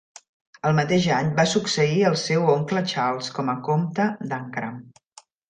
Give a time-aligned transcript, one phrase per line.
[0.69, 4.83] El mateix any, va succeir el seu oncle Charles com a comte d'Ancram.